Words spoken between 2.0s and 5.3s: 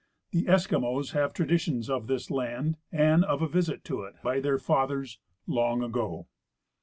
this land and of a visit to it by their fathers"